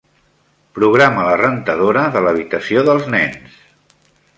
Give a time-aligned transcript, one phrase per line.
[0.77, 3.65] Programa la rentadora de l'habitació dels nens.